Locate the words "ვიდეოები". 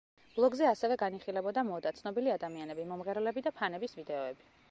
4.01-4.53